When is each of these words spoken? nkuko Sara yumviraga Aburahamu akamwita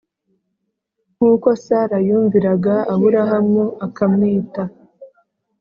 nkuko 1.15 1.47
Sara 1.65 1.97
yumviraga 2.07 2.73
Aburahamu 2.93 3.65
akamwita 3.85 4.63